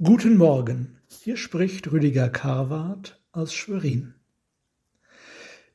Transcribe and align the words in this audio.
Guten 0.00 0.36
Morgen, 0.36 0.96
hier 1.08 1.36
spricht 1.36 1.90
Rüdiger 1.90 2.28
Karwart 2.28 3.20
aus 3.32 3.52
Schwerin. 3.52 4.14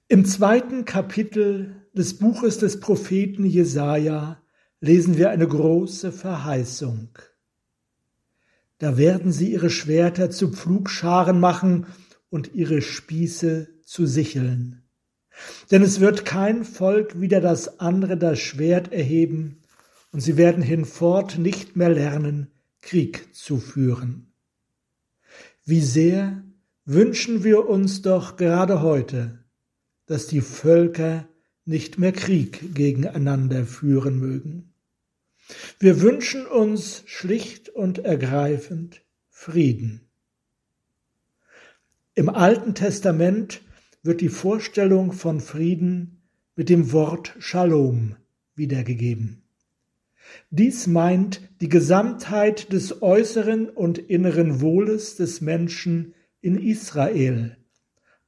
Im 0.07 0.23
zweiten 0.23 0.85
Kapitel 0.85 1.76
des 1.92 2.19
Buches 2.19 2.57
des 2.57 2.79
Propheten 2.79 3.46
Jesaja 3.46 4.41
lesen 4.79 5.17
wir 5.17 5.29
eine 5.29 5.46
große 5.46 6.13
Verheißung. 6.13 7.09
Da 8.78 8.96
werden 8.96 9.33
sie 9.33 9.51
ihre 9.51 9.70
Schwerter 9.70 10.29
zu 10.29 10.53
Pflugscharen 10.53 11.42
machen 11.42 11.85
und 12.29 12.55
ihre 12.55 12.81
Spieße 12.81 13.67
zu 13.83 14.05
Sicheln. 14.05 14.83
Denn 15.69 15.81
es 15.81 15.99
wird 15.99 16.23
kein 16.23 16.63
Volk 16.63 17.20
wider 17.20 17.41
das 17.41 17.81
andere 17.81 18.16
das 18.16 18.40
Schwert 18.40 18.94
erheben, 18.94 19.59
und 20.13 20.21
sie 20.21 20.38
werden 20.38 20.63
hinfort 20.63 21.38
nicht 21.40 21.76
mehr 21.76 21.90
lernen, 21.90 22.53
Krieg 22.84 23.34
zu 23.34 23.58
führen. 23.58 24.34
Wie 25.66 25.82
sehr 25.82 26.44
wünschen 26.86 27.44
wir 27.44 27.68
uns 27.68 28.02
doch 28.02 28.36
gerade 28.36 28.82
heute, 28.82 29.40
dass 30.05 30.28
die 30.28 30.41
Völker 30.41 31.27
nicht 31.66 31.98
mehr 31.98 32.12
Krieg 32.12 32.76
gegeneinander 32.76 33.66
führen 33.66 34.20
mögen. 34.20 34.74
Wir 35.80 36.02
wünschen 36.02 36.46
uns 36.46 37.04
schlicht 37.05 37.70
und 37.70 38.00
ergreifend 38.00 39.02
Frieden. 39.30 40.10
Im 42.16 42.30
Alten 42.30 42.76
Testament 42.76 43.62
wird 44.04 44.20
die 44.20 44.30
Vorstellung 44.30 45.13
von 45.13 45.40
Frieden 45.40 46.22
mit 46.55 46.70
dem 46.70 46.91
Wort 46.91 47.34
Shalom 47.40 48.18
wiedergegeben. 48.55 49.43
Dies 50.50 50.88
meint 50.88 51.41
die 51.62 51.70
Gesamtheit 51.70 52.72
des 52.72 53.02
äußeren 53.02 53.70
und 53.70 53.98
inneren 53.98 54.62
Wohles 54.62 55.16
des 55.16 55.41
Menschen 55.41 56.13
in 56.41 56.58
Israel, 56.58 57.58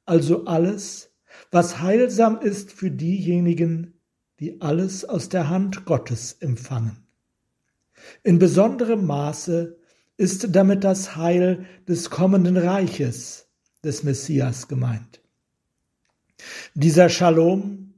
also 0.04 0.46
alles, 0.46 1.12
was 1.50 1.80
heilsam 1.80 2.40
ist 2.40 2.72
für 2.72 2.90
diejenigen, 2.90 3.94
die 4.40 4.60
alles 4.60 5.04
aus 5.04 5.28
der 5.28 5.48
Hand 5.48 5.84
Gottes 5.84 6.36
empfangen. 6.40 7.06
In 8.22 8.38
besonderem 8.38 9.06
Maße 9.06 9.78
ist 10.16 10.54
damit 10.54 10.84
das 10.84 11.16
Heil 11.16 11.66
des 11.88 12.10
kommenden 12.10 12.56
Reiches 12.56 13.48
des 13.84 14.02
Messias 14.02 14.68
gemeint. 14.68 15.20
Dieser 16.74 17.08
Shalom 17.08 17.94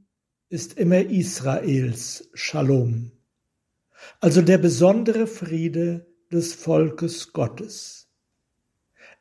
ist 0.49 0.77
immer 0.77 1.01
Israels 1.01 2.29
Shalom 2.33 3.11
also 4.19 4.41
der 4.41 4.57
besondere 4.57 5.27
Friede 5.27 6.05
des 6.31 6.53
Volkes 6.53 7.33
Gottes. 7.33 8.07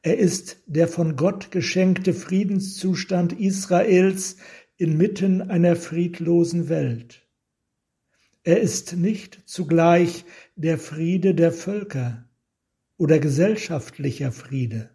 Er 0.03 0.19
ist 0.19 0.59
der 0.67 0.89
von 0.89 1.17
Gott 1.17 1.51
geschenkte 1.51 2.15
Friedenszustand 2.15 3.33
Israels 3.33 4.37
inmitten 4.77 5.43
einer 5.43 5.75
friedlosen 5.75 6.69
Welt. 6.69 7.27
Er 8.45 8.61
ist 8.61 8.95
nicht 8.95 9.41
zugleich 9.45 10.25
der 10.57 10.79
Friede 10.79 11.35
der 11.35 11.53
Völker 11.53 12.25
oder 12.97 13.19
gesellschaftlicher 13.19 14.33
Friede. 14.33 14.91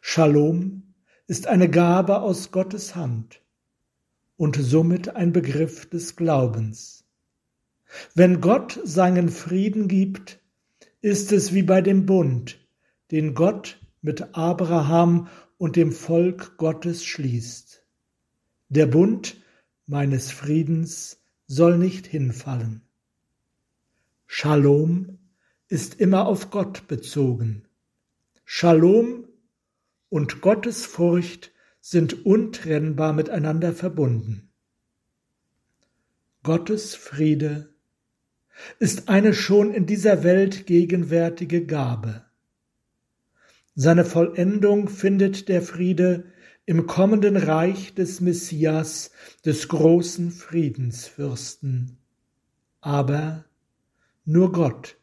Shalom 0.00 0.94
ist 1.28 1.46
eine 1.46 1.70
Gabe 1.70 2.20
aus 2.20 2.50
Gottes 2.50 2.96
Hand 2.96 3.40
und 4.36 4.56
somit 4.56 5.10
ein 5.10 5.32
Begriff 5.32 5.88
des 5.88 6.16
Glaubens. 6.16 7.01
Wenn 8.14 8.40
Gott 8.40 8.80
seinen 8.84 9.28
Frieden 9.28 9.88
gibt, 9.88 10.40
ist 11.00 11.32
es 11.32 11.52
wie 11.52 11.62
bei 11.62 11.80
dem 11.80 12.06
Bund, 12.06 12.58
den 13.10 13.34
Gott 13.34 13.80
mit 14.00 14.34
Abraham 14.36 15.28
und 15.58 15.76
dem 15.76 15.92
Volk 15.92 16.56
Gottes 16.56 17.04
schließt. 17.04 17.84
Der 18.68 18.86
Bund 18.86 19.36
meines 19.86 20.30
Friedens 20.30 21.20
soll 21.46 21.78
nicht 21.78 22.06
hinfallen. 22.06 22.82
Shalom 24.26 25.18
ist 25.68 26.00
immer 26.00 26.26
auf 26.26 26.50
Gott 26.50 26.88
bezogen. 26.88 27.68
Shalom 28.44 29.28
und 30.08 30.40
Gottes 30.40 30.86
Furcht 30.86 31.52
sind 31.80 32.24
untrennbar 32.24 33.12
miteinander 33.12 33.72
verbunden. 33.72 34.50
Gottes 36.42 36.94
Friede 36.94 37.71
ist 38.78 39.08
eine 39.08 39.34
schon 39.34 39.72
in 39.72 39.86
dieser 39.86 40.24
Welt 40.24 40.66
gegenwärtige 40.66 41.64
Gabe. 41.64 42.24
Seine 43.74 44.04
Vollendung 44.04 44.88
findet 44.88 45.48
der 45.48 45.62
Friede 45.62 46.24
im 46.66 46.86
kommenden 46.86 47.36
Reich 47.36 47.94
des 47.94 48.20
Messias, 48.20 49.10
des 49.44 49.68
großen 49.68 50.30
Friedensfürsten. 50.30 51.98
Aber 52.80 53.44
nur 54.24 54.52
Gott 54.52 54.96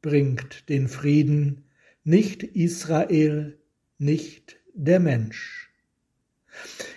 bringt 0.00 0.68
den 0.68 0.88
Frieden, 0.88 1.64
nicht 2.04 2.42
Israel, 2.42 3.58
nicht 3.98 4.56
der 4.74 5.00
Mensch. 5.00 5.70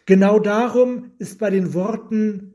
Genau 0.06 0.40
darum 0.40 1.12
ist 1.18 1.40
bei 1.40 1.50
den 1.50 1.74
Worten 1.74 2.55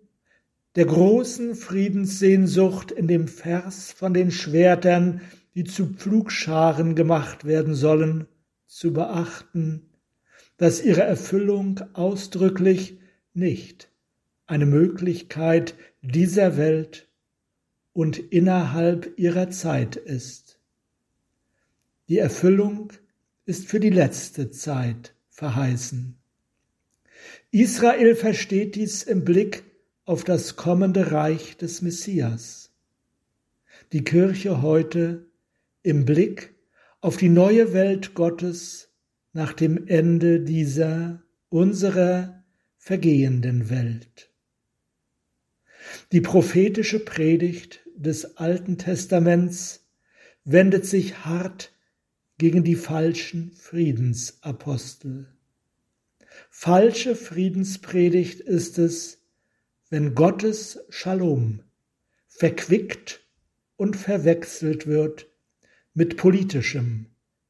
der 0.76 0.86
großen 0.86 1.54
Friedenssehnsucht 1.54 2.92
in 2.92 3.08
dem 3.08 3.26
Vers 3.26 3.92
von 3.92 4.14
den 4.14 4.31
Schwertern, 4.31 5.20
die 5.54 5.64
zu 5.64 5.86
Pflugscharen 5.86 6.94
gemacht 6.94 7.44
werden 7.44 7.75
sollen, 7.75 8.28
zu 8.66 8.92
beachten, 8.92 9.91
dass 10.56 10.82
ihre 10.82 11.03
Erfüllung 11.03 11.81
ausdrücklich 11.94 12.98
nicht 13.34 13.91
eine 14.47 14.66
Möglichkeit 14.66 15.75
dieser 16.03 16.56
Welt 16.56 17.08
und 17.92 18.19
innerhalb 18.19 19.19
ihrer 19.19 19.50
Zeit 19.50 19.97
ist. 19.97 20.58
Die 22.08 22.19
Erfüllung 22.19 22.92
ist 23.44 23.66
für 23.69 23.81
die 23.81 23.91
letzte 23.91 24.50
Zeit 24.50 25.14
verheißen. 25.31 26.16
Israel 27.50 28.14
versteht 28.14 28.76
dies 28.76 29.02
im 29.02 29.25
Blick 29.25 29.64
auf 30.10 30.25
das 30.25 30.56
kommende 30.56 31.12
Reich 31.12 31.56
des 31.56 31.82
Messias. 31.82 32.72
Die 33.93 34.03
Kirche 34.03 34.60
heute 34.60 35.31
im 35.84 36.04
Blick 36.04 36.53
auf 37.00 37.16
die 37.16 37.28
neue 37.28 37.72
Welt 37.75 38.12
Gottes 38.15 38.93
nach 39.32 39.53
dem 39.53 39.87
Ende 39.87 40.41
dieser 40.41 41.22
unserer 41.49 42.43
vergehenden 42.76 43.70
Welt. 43.70 44.32
Die 46.10 46.20
prophetische 46.20 46.99
Predigt 46.99 47.78
des 47.94 48.37
Alten 48.37 48.78
Testaments 48.78 49.87
wendet 50.43 50.87
sich 50.87 51.25
hart 51.25 51.72
gegen 52.37 52.65
die 52.65 52.75
falschen 52.75 53.53
Friedensapostel. 53.53 55.28
Falsche 56.49 57.15
Friedenspredigt 57.15 58.41
ist 58.41 58.76
es, 58.81 59.19
wenn 59.91 60.15
Gottes 60.15 60.78
Shalom 60.89 61.62
verquickt 62.28 63.21
und 63.77 63.97
verwechselt 63.97 64.87
wird 64.87 65.28
mit 65.95 66.17
politischem, 66.17 67.06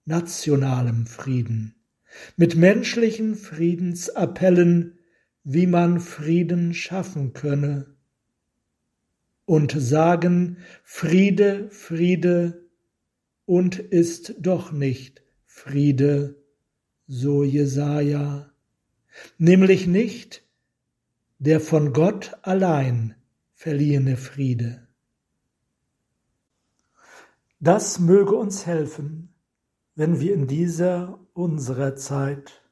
nationalem 0.07 1.07
Frieden, 1.07 1.75
mit 2.37 2.57
menschlichen 2.57 3.35
Friedensappellen, 3.35 4.99
wie 5.45 5.67
man 5.67 6.01
Frieden 6.01 6.73
schaffen 6.73 7.35
könne, 7.35 7.95
und 9.45 9.73
sagen 9.73 10.57
Friede, 10.83 11.69
Friede, 11.71 12.69
und 13.45 13.79
ist 13.79 14.37
doch 14.39 14.73
nicht 14.73 15.23
Friede, 15.45 16.37
so 17.07 17.45
Jesaja, 17.45 18.51
nämlich 19.39 19.87
nicht 19.87 20.45
der 21.41 21.59
von 21.59 21.95
Gott 21.95 22.37
allein 22.43 23.15
verliehene 23.55 24.19
Friede. 24.19 24.87
Das 27.59 27.99
möge 27.99 28.37
uns 28.37 28.67
helfen, 28.67 29.35
wenn 29.95 30.21
wir 30.21 30.35
in 30.35 30.47
dieser 30.47 31.19
unserer 31.33 31.97
Zeit 31.97 32.63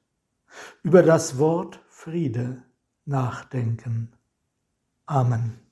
über 0.83 1.03
das 1.03 1.39
Wort 1.39 1.81
Friede 1.89 2.63
nachdenken. 3.07 4.13
Amen. 5.07 5.68